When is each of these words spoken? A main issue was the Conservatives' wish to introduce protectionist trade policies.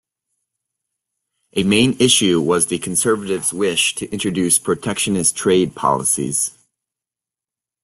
A 1.55 1.61
main 1.61 1.95
issue 1.99 2.41
was 2.41 2.65
the 2.65 2.79
Conservatives' 2.79 3.53
wish 3.53 3.93
to 3.93 4.09
introduce 4.11 4.57
protectionist 4.57 5.35
trade 5.35 5.75
policies. 5.75 6.57